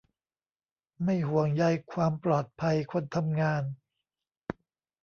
[1.03, 3.63] ไม่ห่วงใยความปลอดภัยคนทำงาน